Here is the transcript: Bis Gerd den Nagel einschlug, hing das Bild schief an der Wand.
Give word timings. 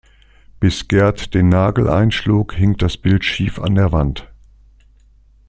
Bis 0.59 0.87
Gerd 0.87 1.35
den 1.35 1.49
Nagel 1.49 1.87
einschlug, 1.87 2.55
hing 2.55 2.75
das 2.75 2.97
Bild 2.97 3.23
schief 3.23 3.59
an 3.59 3.75
der 3.75 3.91
Wand. 3.91 4.27